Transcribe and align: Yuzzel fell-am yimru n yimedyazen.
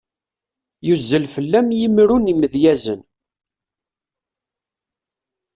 Yuzzel 0.87 1.25
fell-am 1.33 1.67
yimru 1.79 2.17
n 2.19 2.29
yimedyazen. 2.29 3.01